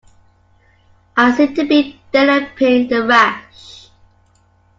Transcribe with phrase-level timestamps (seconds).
[1.15, 3.89] I seem to be developing a rash.